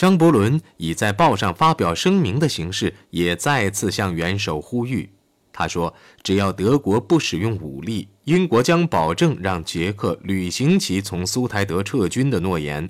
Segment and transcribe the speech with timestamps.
[0.00, 5.10] 张伯伦以在报上发表声明的形式，也再次向元首呼吁。
[5.52, 5.92] 他说
[6.24, 12.88] ：“只要德国不使用武力，英国将保证让捷克履行其从苏台德撤军的诺言。”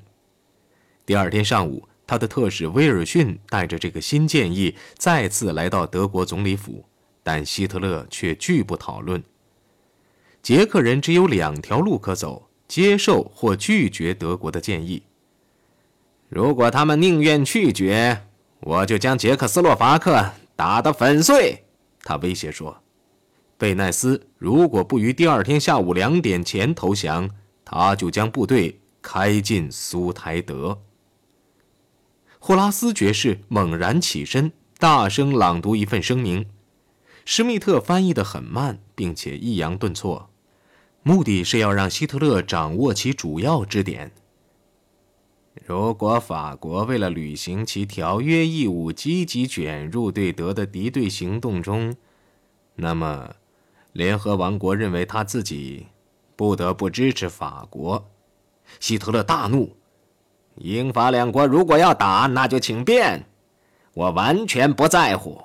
[1.05, 6.85] 第二天上午，他的特使威尔逊带着这个新建议再次来到德国总理府，
[7.25, 9.21] 但希特勒却拒不讨论。
[10.45, 15.03] 捷克人只有两条路可走：接受或拒绝德国的建议。
[16.31, 18.23] 如果他们宁愿拒绝，
[18.61, 21.65] 我就将捷克斯洛伐克打得粉碎。
[22.05, 22.83] 他威胁说
[23.59, 27.29] ：“贝奈斯如果不于第二天下午两点前投降，
[27.65, 30.79] 他就将部队开进苏台德。”
[32.39, 36.47] 霍拉斯爵士猛然起身，大声朗读一份声明。
[37.25, 40.31] 施密特翻译得很慢，并且抑扬顿挫，
[41.03, 44.13] 目的是要让希特勒掌握其主要支点。
[45.71, 51.95] 如果法国为了履行其条约义务，积极卷入对德的敌对行动中，
[52.75, 53.37] 那么，
[53.93, 55.87] 联合王国认为他自己
[56.35, 58.11] 不得不支持法国。
[58.81, 59.77] 希特勒大怒
[60.59, 63.27] ：“英法两国如果要打，那就请便，
[63.95, 65.41] 我完全不在乎。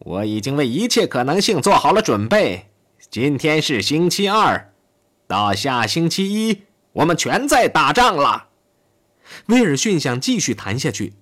[0.00, 2.66] 我已经为一切可能性做好了准备。
[3.10, 4.74] 今天是星期二，
[5.26, 8.45] 到下星期一，我们全在打仗了。”
[9.46, 11.14] 威尔逊想继续谈下去，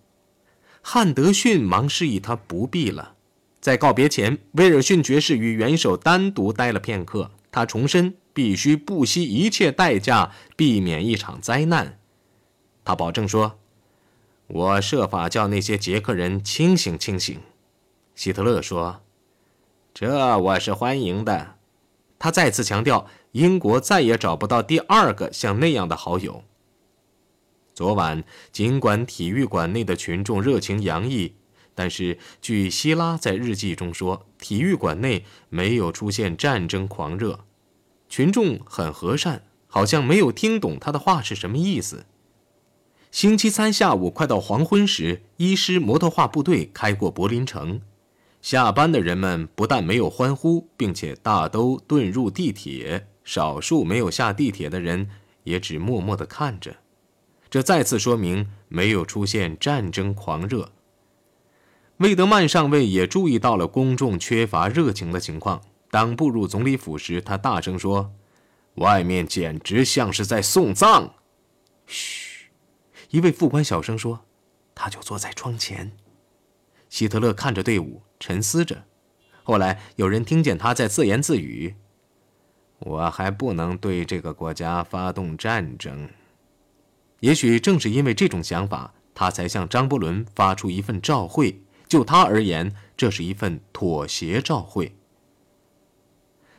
[0.83, 3.15] 汉德逊忙示意他不必了。
[3.61, 7.31] 在告别前，威尔逊爵士与元首单独待了片刻。
[7.51, 12.01] 他重申必须不惜一切代价避免一场灾难。
[12.85, 13.61] 他保证说
[14.49, 17.41] ：“我设法叫那些捷克人清醒清醒。”
[18.17, 19.03] 希特勒说
[19.95, 21.55] ：“这我是欢迎的。”
[22.19, 26.43] 他再次强调，英国再也找不到第二个像那样的好友。
[27.75, 28.22] 昨晚，
[28.53, 31.34] 尽管体育馆内的群众热情洋溢，
[31.75, 37.41] 但是据希拉在日记中说，体育馆内没有出现战争狂热，
[38.08, 42.07] 群众很和善，好像没有听懂他的话是什么意思。
[43.11, 47.80] 星期三下午快到黄昏时，一师摩托化部队开过柏林城，
[48.40, 55.08] 下班的人们不但没有欢呼，并且大都遁入地铁，少数没有下地铁的人
[55.42, 56.77] 也只默默地看着。
[57.55, 60.73] 这再次说明没有出现战争狂热。
[61.98, 65.63] 魏德曼上尉也注意到了公众缺乏热情的情况。
[65.89, 68.13] 当步入总理府时，他大声说
[68.83, 71.14] ：“外面简直像是在送葬。”
[71.87, 72.51] 嘘，
[73.11, 74.25] 一位副官小声说
[74.75, 75.93] ：“他就坐在窗前。”
[76.91, 78.83] 希特勒看着队伍，沉思着。
[79.45, 81.77] 后来有人听见他在自言自语
[82.81, 86.09] ：“我还不能对这个国家发动战争。”
[87.24, 91.62] 也许正是因为这种想法，他才向张伯伦发出一份照会。
[91.89, 94.95] 就他而言，这是一份妥协照会。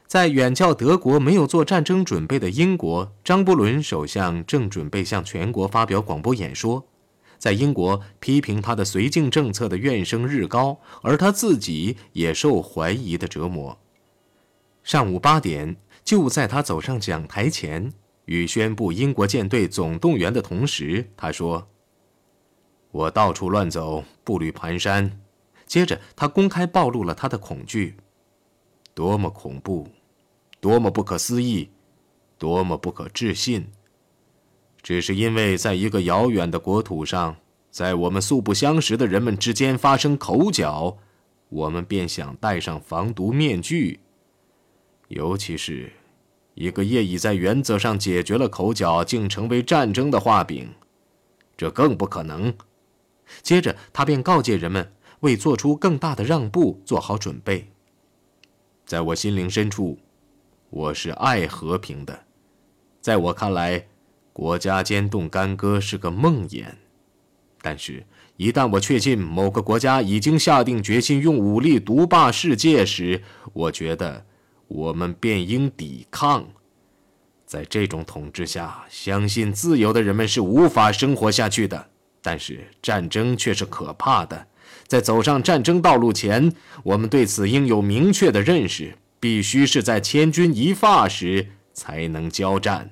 [0.08, 6.88] 在远较德国没有做战争准备的英国，张伯伦首相正准备向全国发表广播演说。
[7.38, 13.78] 在英国，批评他的绥靖政策的怨声日高，而他自己也受怀疑的折磨。
[14.84, 17.94] 上午八点，就在他走上讲台前。
[18.26, 21.68] 与宣布英国舰队总动员的同时，他说
[22.92, 25.12] ：“我到处乱走，步履蹒跚。”
[25.66, 27.96] 接着，他公开暴露了他的恐惧：
[28.94, 29.90] 多么恐怖，
[30.60, 31.70] 多么不可思议，
[32.38, 33.68] 多么不可置信！
[34.84, 37.38] 只是因为在一个遥远的国土上，
[37.72, 41.00] 在我们素不相识的人们之间发生口角，
[41.50, 44.00] 我们便想戴上防毒面具，
[45.08, 45.92] 尤其是。
[46.56, 50.70] 一个业已在原则上解决了口角，竟成为战争的画饼，
[51.56, 52.54] 这更不可能。
[53.42, 57.68] 接着，他便告诫人们为做出更大的让步做好准备。
[58.86, 60.00] 在我心灵深处，
[60.70, 62.24] 我是爱和平的。
[63.02, 63.88] 在我看来，
[64.32, 66.66] 国家间动干戈是个梦魇。
[67.62, 68.06] 但是，
[68.38, 73.22] 一旦我确信某个国家已经下定决心用武力独霸世界时，
[73.52, 74.26] 我觉得。
[74.68, 76.48] 我们便应抵抗。
[77.46, 81.90] 在这种统治下，相信自由的人们是无法生活下去的。
[82.22, 84.48] 但是战争却是可怕的。
[84.88, 86.54] 在走上战争道路前，
[86.84, 88.98] 我们对此应有明确的认识。
[89.18, 92.92] 必须是在千钧一发时才能交战。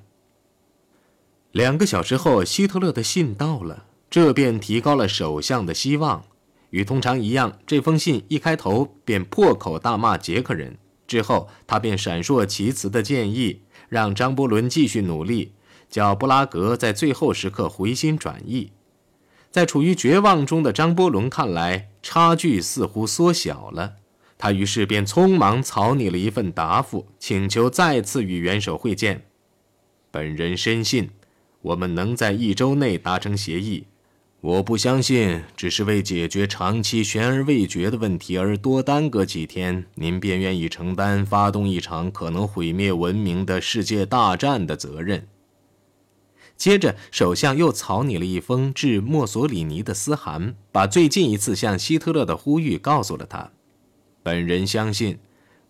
[1.52, 6.24] 两个小时后，希特勒的信到了，这便提高了首相的希望。
[6.70, 10.76] 与通常一样，这封信一开头便破口大骂捷克人。
[11.06, 15.52] 之后，他便闪烁其词的建议，让张伯伦继续努力，
[15.88, 18.72] 叫布拉格在最后时刻回心转意。
[19.50, 23.96] 在处于绝望中的张伯伦看来，差距似乎缩小了。
[24.36, 29.26] 他于是便匆忙草拟了一份答复，请求再次与元首会见。
[30.10, 31.10] 本人深信，
[31.62, 33.86] 我们能在一周内达成协议。
[34.44, 45.26] 我不相信，只是为解决长期悬而未决的问题而多耽搁几天，您便愿意承担发动一场可能毁灭文明的世界大战的责任。
[46.58, 53.50] 接着，首相又草拟了一封致墨索里尼的私函，把最近一次向希特勒的呼吁告诉了他。
[54.22, 55.18] 本人相信，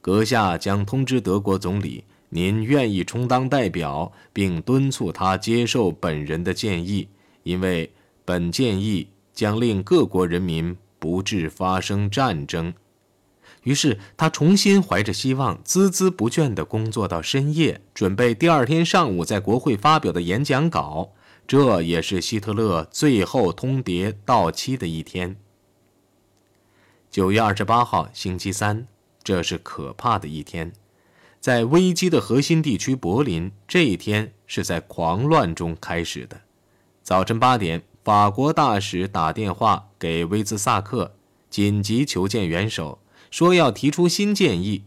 [0.00, 7.06] 阁下将通知德国总理，您愿意充当代表，并敦促他接受本人的建议，
[7.44, 7.88] 因为。
[8.25, 12.75] 本建议将令各国人民不致发生战争。
[13.65, 21.12] 于是他重新怀着希望，孜孜不倦地工作到深夜，准备第二天上午在国会发表的演讲稿。
[21.47, 25.37] 这也是希特勒最后通牒到期的一天。
[27.11, 28.87] 九月二十八号，星期三，
[29.23, 30.73] 这是可怕的一天。
[31.41, 36.41] 在危机的核心地区柏林，这一天是在狂乱中开始的。
[37.03, 37.82] 早晨八点。
[38.05, 41.15] 法国大使打电话给威兹萨克，
[41.49, 42.99] 紧急求见元首，
[43.31, 44.85] 说要提出新建议。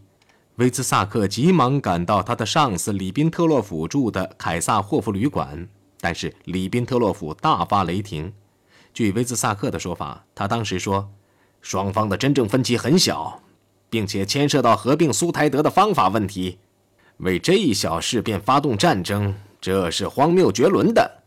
[0.54, 5.68] 威兹萨克急忙赶到他的上司里宾特洛甫住的凯撒霍夫旅馆，
[6.00, 8.32] 但是里宾特洛甫大发雷霆。
[8.94, 11.10] 据威兹萨克的说法，他当时说，
[11.60, 13.42] 双方的真正分歧很小，
[13.90, 16.60] 并且牵涉到合并苏台德的方法问题，
[17.16, 21.17] 为这一小事便发动战争，这是荒谬绝伦的。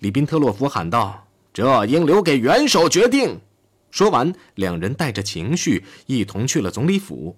[0.00, 3.40] 里宾特洛夫喊道：“这应留给元首决定。”
[3.90, 7.36] 说完，两人带着情绪一同去了总理府。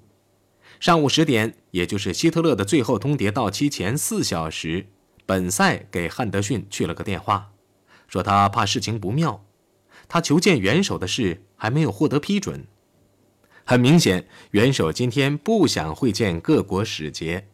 [0.78, 4.86] 上午十点，也就是希特勒的最后通牒到期前四小时，
[5.26, 7.50] 本塞给汉德逊去了个电话，
[8.06, 9.44] 说他怕事情不妙，
[10.08, 12.64] 他求见元首的事还没有获得批准。
[13.64, 17.48] 很明显，元首今天不想会见各国使节。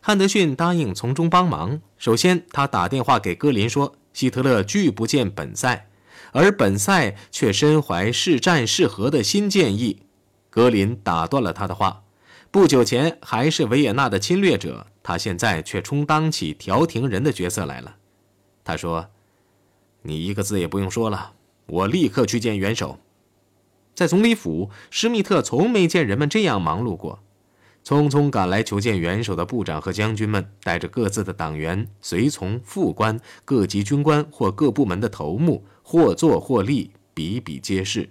[0.00, 1.82] 汉德逊答应从中帮忙。
[1.98, 3.96] 首先，他打电话给戈林说。
[4.16, 5.90] 希特勒拒不见本塞，
[6.32, 10.04] 而本塞却身怀是战是和的新建议。
[10.48, 12.02] 格林打断了他的话
[12.50, 17.96] ：“不久前还是维也纳的侵略者，他现在却充当起调停人的角色来了。”
[18.64, 19.10] 他说
[20.00, 21.34] ：“你一个字也不用说了，
[21.66, 22.98] 我立刻去见元首。”
[23.94, 27.22] 在总理府，施密特从没见人们这样忙碌过。
[27.86, 38.10] 匆匆赶来求见元首的部长和将军们，带着各自的党员、随从、副官、各级军官或各部门的头目，或坐或立，比比皆是。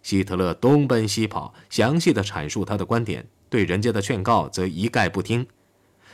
[0.00, 5.44] 希特勒东奔西跑，详细的阐述他的观点，对人家的劝告则一概不听。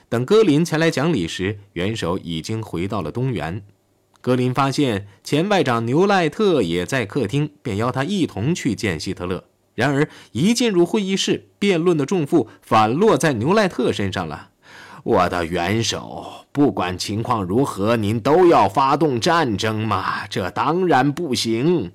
[0.09, 3.63] 等戈林前来讲理时，元首已经回到了东园。
[4.23, 9.45] 戈林发现前外长牛赖特也在客厅，便邀他一同去见希特勒。
[9.77, 14.51] 然而，一进入会议室，辩论的重负反落在牛赖特身上了。
[15.05, 20.27] 我的元首，不管情况如何，您都要发动战争吗？
[20.29, 21.93] 这当然不行。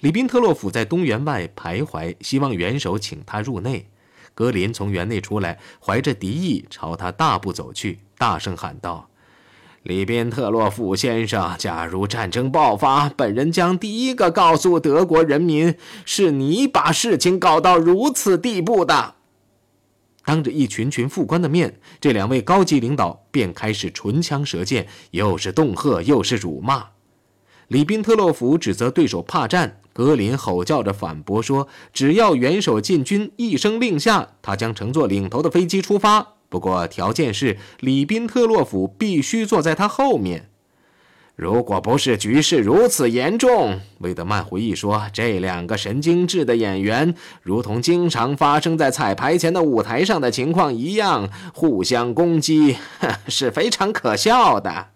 [0.00, 3.88] 里宾特洛甫在东园外徘徊，希望元首请他入内。
[4.34, 9.08] 格林从园内出来，怀着敌意朝他大步走去，大声喊道。
[9.88, 19.14] 里宾特洛甫先生，假如战争爆发，本人将第一个告诉德国人民，是你把事情搞到如此地步的。
[20.26, 26.88] 当着一群群副官的面，这两位高级领导便开始唇枪舌剑，又是恫吓，又是辱骂。
[27.68, 40.48] 里宾特洛甫指责对手怕战，格林吼叫着反驳说：“只要元首进军，一声令下，他将乘坐领头的飞机出发。”不过，条件是里宾特洛甫必须坐在他后面。
[41.36, 52.76] 如果不是局势如此严重，魏德曼回忆说，这两个神经质的演员，如同经常发生在彩排前的舞台上的情况一样，互相攻击，
[53.28, 54.88] 是非常可笑的。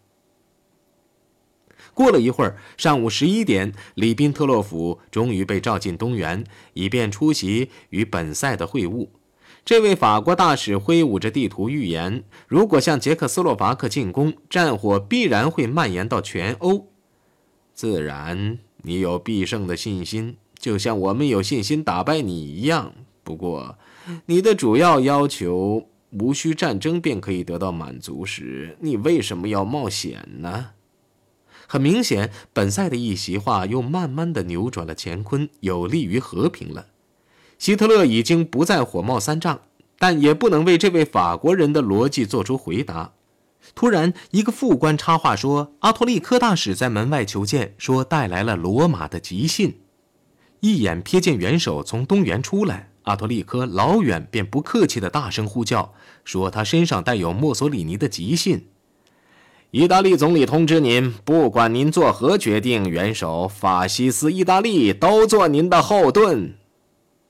[1.95, 6.43] 过了一会儿，上午十一点，里宾特洛甫终于被召进东园，
[6.73, 9.07] 以便出席与本赛的会晤。
[9.65, 16.89] 这位法国大使挥舞着地图预言：如果向捷克斯洛伐克进攻，战火必然会蔓延到全欧。
[17.73, 22.93] 自然，你有必胜的信心，就像我们有信心打败你一样。
[23.23, 23.79] 不过，
[24.27, 30.71] 你的主要要求无需战争便可以得到满足时，你为什么要冒险呢？
[31.69, 36.89] 很明显，本赛的一席话又慢慢的扭转了乾坤，有利于和平了。
[37.63, 39.61] 希特勒已经不再火冒三丈，
[39.97, 43.13] 但也不能为这位法国人的逻辑做出回答。
[43.73, 49.79] 突然，一个副官插话说：“阿托利科大使在门外求见，说带来了罗马的急信。”
[50.59, 58.67] 一眼瞥见元首从东园出来，阿托利科老远便不客气地大声呼叫，说他身上带有墨索里尼的急信。
[59.71, 66.55] 意大利总理通知您，不管您做何决定，元首、法西斯意大利都做您的后盾。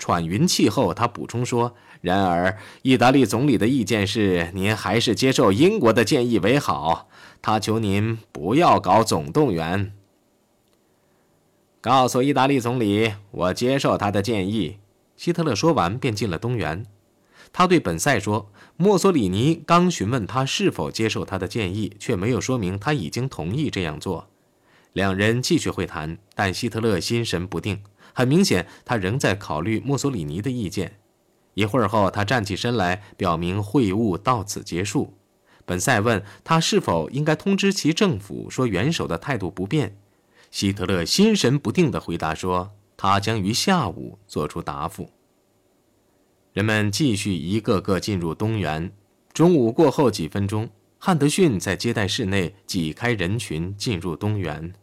[0.02, 7.08] 喘匀气后，他补充说：“然而，意大利总理的意见是，您还是接受英国的建议为好。
[7.40, 9.92] 他求您不要搞总动员。
[11.80, 14.78] 告诉意大利总理，我接受他的建议。”
[15.16, 16.84] 希特勒说完，便进了东园。
[17.52, 24.26] 他对本塞说：“墨索里尼刚询问他是否接受他的建议，却没有说明他已经同意这样做。”
[24.94, 27.82] 两人继续会谈，但希特勒心神不定。
[28.12, 30.98] 很明显，他仍在考虑墨索里尼的意见。
[31.54, 35.14] 一会儿后，他站起身来，表明会晤到此结束。
[35.64, 39.96] 本塞问他是否应该通知其政府，说元首的态度不变。
[40.50, 45.10] 希特勒心神不定地回答说：“他将于下午做出答复。”
[46.52, 48.92] 人们继续一个个进入东园。
[49.32, 54.74] 中午过后几分钟，汉德逊在接待室内挤开人群进入东园。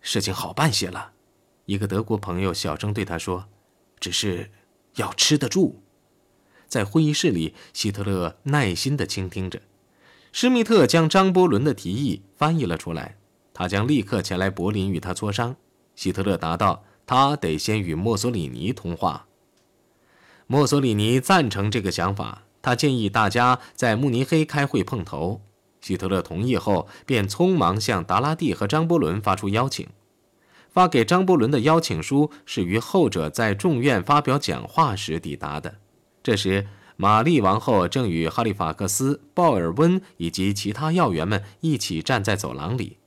[0.00, 1.12] 事情好办些了。
[1.70, 3.46] 一个德国朋友小声对他说
[4.00, 4.50] ：“只是
[4.96, 5.84] 要吃得住。”
[6.66, 9.62] 在会议室里，希特勒耐心地倾听着。
[10.32, 13.18] 施密特将张伯伦的提议翻译了出来，
[13.54, 15.54] 他将立刻前来柏林与他磋商。
[15.94, 19.28] 希特勒答道：“他得先与墨索里尼通话。”
[20.48, 25.40] 墨索里尼赞成这个想法，他建议大家在慕尼黑开会碰头。
[25.80, 29.86] 希特勒同意后，便匆忙向达拉蒂和张伯伦发出邀请。
[30.70, 35.78] 发给张伯伦的邀请书是于后者在众院发表讲话时抵达的。
[36.22, 42.98] 这时，玛丽王后正与哈利法克斯、鲍尔温以及其他要员们一起站在走廊里。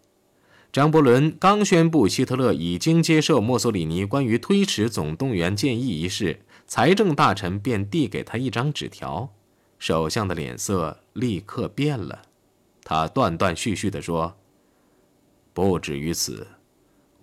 [0.72, 9.30] 张伯伦刚宣布希特勒已经接受墨索里尼关于推迟总动员建议一事，财政大臣便递给他一张纸条。
[9.78, 12.24] 首相的脸色立刻变了，
[12.84, 14.36] 他断断续续地说
[15.54, 16.48] ：“不止于此。”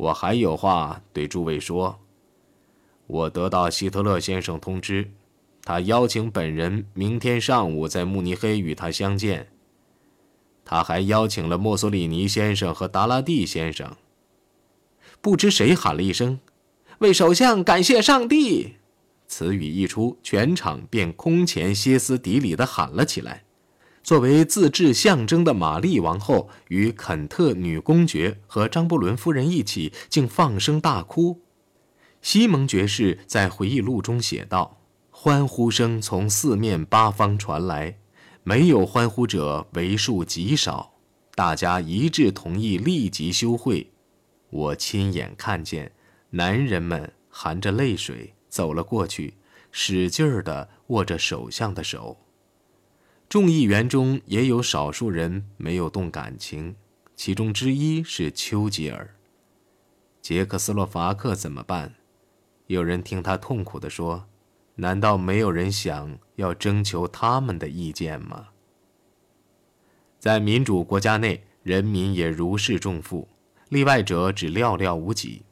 [0.00, 2.00] 我还有话对诸位说。
[3.06, 5.10] 我得到希特勒先生通知，
[5.62, 9.48] 他邀请本人明天上午在慕尼黑与他相见。
[10.64, 13.94] 他还邀请了墨索里尼先生和达拉蒂先生。
[15.20, 16.40] 不知谁喊了一声
[17.00, 18.76] ：“为首相感谢上帝！”
[19.28, 23.44] 此语一出，全场便空前歇斯底里的喊了起来。
[24.02, 31.42] 作为自治象征的玛丽王后与肯特女公爵和张伯伦夫人一起，竟放声大哭。
[32.22, 34.80] 西蒙爵士在回忆录中写道
[35.10, 37.98] ：“欢呼声从四面八方传来，
[38.42, 40.94] 没有欢呼者为数极少。
[41.34, 43.92] 大家一致同意立即休会。
[44.50, 45.92] 我亲眼看见，
[46.30, 49.34] 男人们含着泪水走了过去，
[49.70, 52.18] 使劲儿地握着首相的手。”
[53.30, 56.74] 众议员中也有少数人没有动感情，
[57.14, 59.14] 其中之一是丘吉尔。
[60.20, 61.94] 捷克斯洛伐克怎么办？
[62.66, 64.26] 有人听他痛苦地说
[64.74, 68.48] ：“难道没有人想要征求他们的意见吗？”
[70.18, 73.28] 在民主国家内，人民也如释重负，
[73.68, 75.44] 例外者只寥寥无几。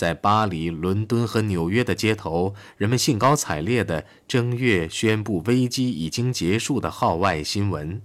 [0.00, 8.00] 在巴黎、伦敦和纽约的街头，人们兴高采烈地正月宣布危机已经结束的号外新闻。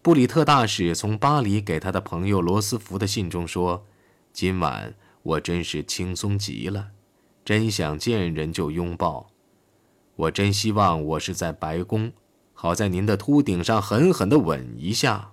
[0.00, 3.84] 布里特大使从巴黎给他的朋友罗斯福的信中说
[4.32, 6.86] ：“今晚我真是轻松极了，
[7.44, 9.28] 真想见人就拥抱。
[10.16, 12.12] 我真希望我是在白宫，
[12.54, 15.32] 好在您的秃顶上狠狠地吻一下。”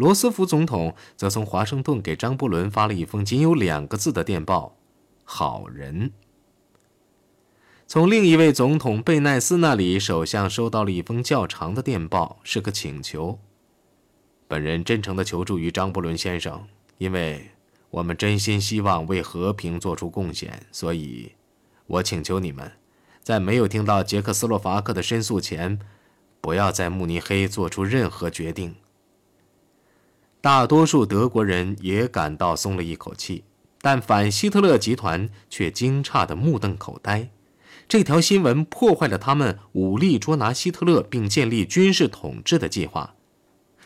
[0.00, 4.78] 罗斯福总统则从华盛顿给张伯伦发了一封仅有两个字的电报
[5.24, 6.12] ：“好人。”
[7.86, 13.38] 从另一位总统贝奈斯那里，首相收到了一封较长的电报，是个请求。
[14.48, 16.66] 本人真诚地求助于张伯伦先生，
[16.96, 17.50] 因为
[17.90, 21.32] 我们真心希望为和平做出贡献，所以，
[21.86, 22.72] 我请求你们，
[23.22, 25.78] 在没有听到捷克斯洛伐克的申诉前，
[26.40, 28.76] 不要在慕尼黑做出任何决定。
[30.42, 33.44] 大多数德国人也感到松了一口气，
[33.82, 37.28] 但反希特勒集团却惊诧得目瞪口呆。
[37.86, 43.14] 这条新闻破坏了他们武力捉拿希特勒并建立军事统治的计划。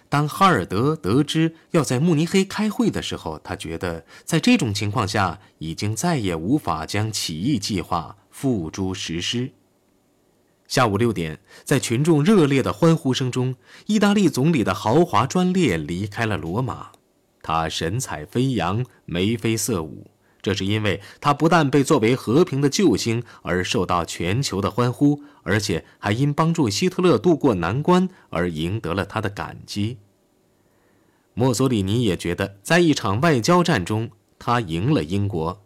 [0.08, 9.50] 当哈尔德得知要在慕尼黑开会的时候，他觉得在这种情况下已经再也无法将起义计划付诸实施。
[10.66, 13.54] 下午六点，在群众热烈的欢呼声中，
[13.86, 16.92] 意大利总理的豪华专列离开了罗马。
[17.42, 20.10] 他神采飞扬，眉飞色舞。
[20.40, 29.98] 这是因为他不但被作为和平的救星而受到全球的欢呼，而且还因帮助希特勒渡过难关而赢得了他的感激。
[31.32, 35.63] 墨索里尼也觉得，在一场外交战中，他赢了英国。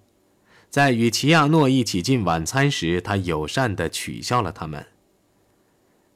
[0.70, 4.84] 在与齐亚诺一起进晚餐时，他友善地取笑了他们。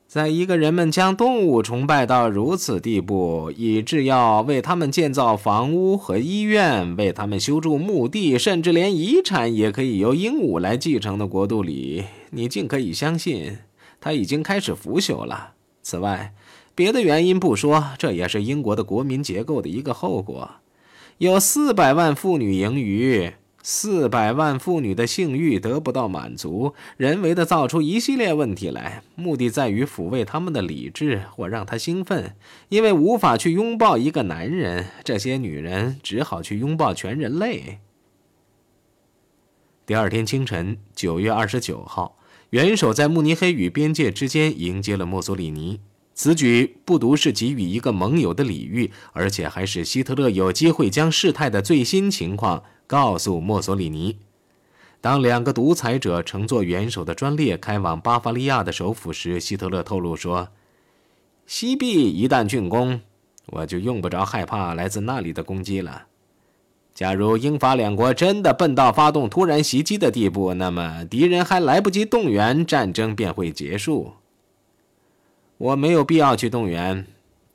[0.07, 13.57] 在一个人们将动物崇拜到如此地步，以致要为他们建造房屋和医院，为他们修筑墓地，甚至连遗产也可以由鹦鹉来继承的国度里，你竟可以相信
[14.03, 15.55] 他已经开始腐朽了。
[15.83, 16.35] 此外，
[16.75, 20.51] 别的原因不说，这也是英国的国民结构的一个后果：
[21.17, 23.33] 有四百万妇女盈余。
[23.63, 32.35] 四百万妇女的性欲得不到满足，人为的造出一系列问题来，目的在于抚慰他们的理智或让他兴奋。
[32.71, 37.79] 因为无法去拥抱一个男人，这些女人只好去拥抱全人类。
[39.87, 42.17] 第二天清晨，九月二十九号，
[42.51, 45.81] 元首在慕尼黑与边界之间迎接了墨索里尼。
[46.15, 52.65] 此举不独是给予一个盟友的礼遇，而且还使希特勒有机会将事态的最新情况。
[52.93, 54.19] 告诉墨索里尼，
[55.01, 60.49] 当两个独裁者乘坐元首的专列开往巴伐利亚的首府时，希特勒透露说
[61.49, 63.01] ：“西壁一旦竣工，
[63.47, 66.05] 我就用不着害怕来自那里的攻击了。
[66.93, 74.13] 假如英法两国真的笨到发动突然袭击的地步，那么敌人还来不及动员，战争便会结束。
[75.57, 77.07] 我没有必要去动员，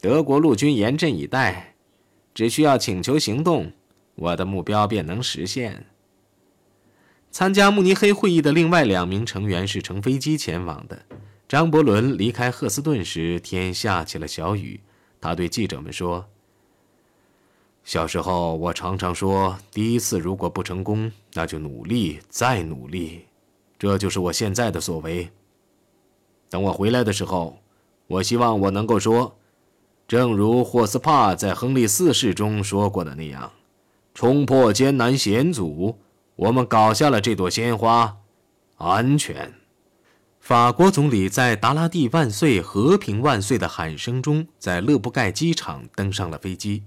[0.01, 1.75] 德国陆军严阵以待，
[2.33, 3.71] 只需要请求行动。”
[4.17, 5.85] 我的目标便能实现。
[7.31, 11.05] 参加慕尼黑会议的另外两名成员是乘飞机前往的。
[11.47, 14.81] 张伯伦离开赫斯顿时，天下起了小雨。
[15.21, 16.25] 他对记者们说
[17.85, 23.25] ：“小时候，我常常说，第一次如果不成功，那就努力再努力。
[23.79, 25.29] 这就是我现在的所为。
[26.49, 27.59] 等我回来的时候，
[28.07, 29.37] 我希望我能够说，
[30.07, 33.51] 正如霍斯帕在《亨利四世》中说过的那样。”
[34.17, 35.99] 冲破艰难险阻，
[36.37, 38.17] 我们搞下了这朵鲜花，
[38.77, 39.53] 安全。
[40.39, 46.81] 法国总理在“达拉蒂万岁，和平万岁”的喊声中，在勒布盖机场登上了飞机。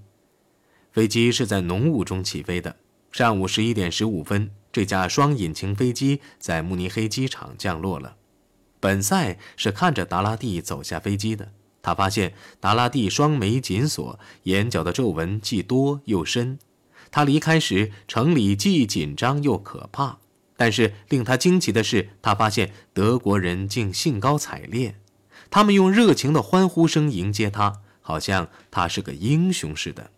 [0.91, 2.75] 飞机是在浓雾中起飞的。
[3.13, 8.17] 上午十一点十五分，这架双引擎飞机在慕尼黑机场降落了。
[8.81, 11.53] 本赛是看着达拉蒂走下飞机的。
[11.81, 16.59] 他发现达拉蒂双眉紧锁，眼角的皱纹既多又深。
[17.11, 20.19] 他离开时，城里既紧张又可怕。
[20.57, 24.97] 但是令他惊奇的是，他发现德国人竟兴高采烈，
[25.49, 30.11] 他们用热情的欢呼声迎接他，好像他是个英雄似的。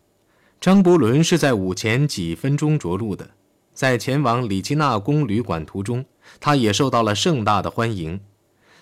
[0.61, 3.31] 张伯伦是在午前几分钟着陆的，
[3.73, 6.05] 在前往里奇纳宫旅馆途中，
[6.41, 8.21] 他也受到了盛大的欢迎。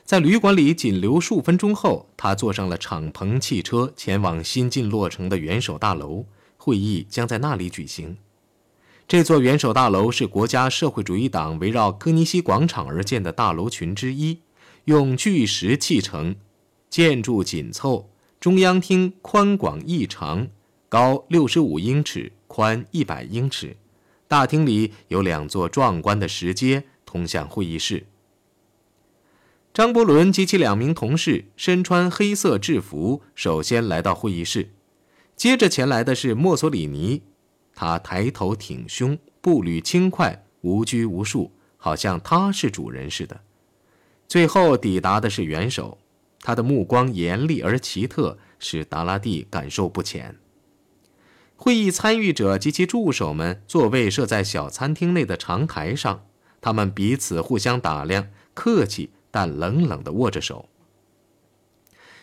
[0.05, 6.25] 在旅馆里仅留数分钟后，他坐上了敞篷汽车，前往新近落成的元首大楼。
[6.61, 8.19] 会议将在那里举行。
[9.09, 14.41] 这座元首大楼是国家社会主义党围绕科尼西广场而建的大楼群之一，
[14.85, 16.37] 用巨石砌成，
[16.91, 18.11] 建筑紧凑。
[18.39, 20.49] 中央厅宽广异常，
[20.89, 23.77] 高六十五英尺，宽一百英尺。
[24.29, 28.07] 大厅里有两座壮观的石阶通向会议室。
[29.75, 34.71] 张伯伦及其两名同事身穿黑色制服，首先来到会议室。
[35.41, 37.23] 接着前来的是墨索里尼，
[37.75, 43.41] 他抬头挺胸，步履轻快，无拘无束，好像他是主人似的。
[44.29, 45.97] 最后抵达的是元首，
[46.43, 50.37] 他的目光严厉而奇特，使达拉蒂感受不浅。
[51.57, 56.27] 会议参与者及其助手们座位设在小餐厅内的长台上，
[56.61, 60.69] 他们彼此互相打量，客气但冷冷地握着手。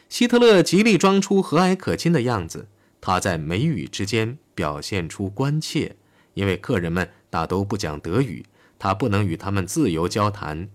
[0.07, 2.67] 希特勒极力装出和蔼可亲的样子。
[2.99, 5.95] 他在眉宇之间表现出关切，
[6.33, 8.45] 因为客人们大都不讲德语，
[8.79, 10.69] 他不能与他们自由交谈。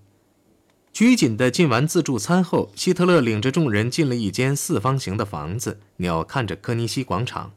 [0.92, 7.52] 拘谨地进完自助餐后，希特勒领着众人进了一间四方形的房子，鸟瞰着科尼西广场。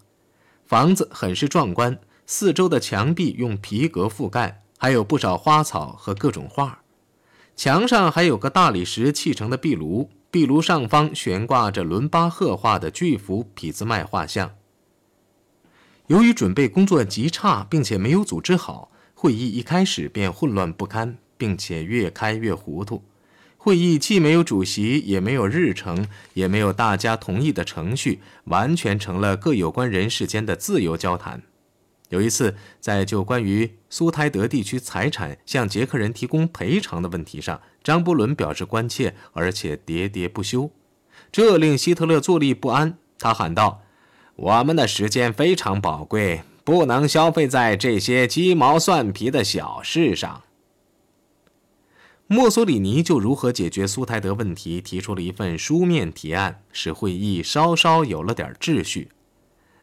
[0.65, 6.81] 房子很是壮观，四周的墙壁用皮革覆盖，还有不少花草和各种画。
[7.57, 10.09] 墙上还有个大理石砌成的壁炉。
[10.35, 14.53] 壁炉上方悬挂着伦巴赫画的巨幅匹兹麦画像。
[16.07, 23.01] 由于准备工作极差，并且没有组织好，会议一开始便混乱不堪，并且越开越糊涂。
[23.55, 31.43] 会议既没有主席，也没有日程，也没有大家同意的程序，完全成了各有关人士间的自由交谈。
[32.09, 40.69] 有一次，在就关于苏台德地区财产向捷克人提供赔偿的问题上，张伯伦表示关切，而且喋喋不休，
[41.31, 42.97] 这令希特勒坐立不安。
[43.17, 43.81] 他喊道
[44.35, 50.43] ：“我们的时间非常宝贵，不能消费在这些鸡毛蒜皮的小事上。”
[52.27, 59.09] 墨索里尼就如何解决苏台德问题提出了一份书面提案，使会议稍稍有了点秩序。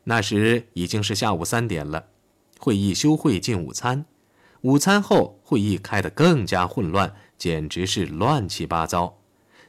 [0.04, 2.06] 那时已经是下午三点了，
[2.64, 4.04] 会议休会进午餐。
[4.60, 9.18] 午餐后，会议开得更加混乱，简直是乱七八糟。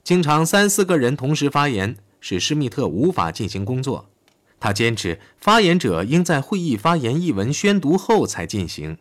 [0.04, 4.12] 经常三四个人同时发言，使施密特无法进行工作。
[4.60, 9.00] 他坚持发言者应在会议发言一文宣读后才进行。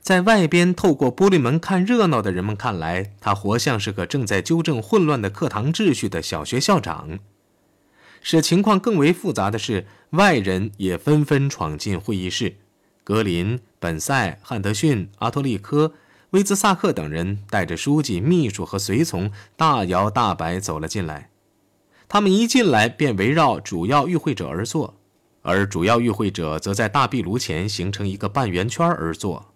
[0.00, 7.18] 在外边透过玻璃门看热闹的人们看来，他活像是个正在纠正混乱的课堂秩序的小学校长。
[8.22, 12.58] 使情况更为复杂的是，外人也纷纷闯进会议室。
[13.04, 15.92] 格林、本塞、汉德逊、阿托利科、
[16.30, 21.28] 威兹萨克等人带着书记、秘书和随从，大摇大摆走了进来。
[22.08, 24.94] 他们一进来便围绕主要与会者而坐，
[25.42, 29.52] 而主要与会者则在大壁炉前形成一个半圆圈而坐。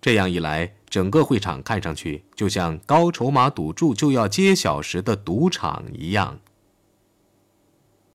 [0.00, 6.38] 这样一来，整个会场看上去就像高筹码赌注就要揭晓时的赌场一样。